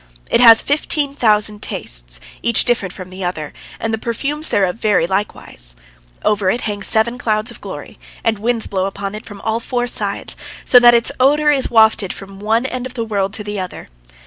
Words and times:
It 0.31 0.41
has 0.41 0.63
fifteen 0.63 1.13
thousand 1.13 1.61
tastes, 1.61 2.19
each 2.41 2.65
different 2.65 2.91
from 2.91 3.11
the 3.11 3.23
other, 3.23 3.53
and 3.79 3.93
the 3.93 3.99
perfumes 3.99 4.49
thereof 4.49 4.77
vary 4.77 5.05
likewise. 5.05 5.75
Over 6.25 6.49
it 6.49 6.61
hang 6.61 6.81
seven 6.81 7.19
clouds 7.19 7.51
of 7.51 7.61
glory, 7.61 7.99
and 8.23 8.39
winds 8.39 8.65
blow 8.65 8.85
upon 8.87 9.13
it 9.13 9.27
from 9.27 9.41
all 9.41 9.59
four 9.59 9.85
sides, 9.85 10.35
so 10.65 10.79
that 10.79 10.95
its 10.95 11.11
odor 11.19 11.51
is 11.51 11.69
wafted 11.69 12.13
from 12.13 12.39
one 12.39 12.65
end 12.65 12.87
of 12.87 12.95
the 12.95 13.05
world 13.05 13.31
to 13.35 13.43
the 13.43 13.59
other. 13.59 13.89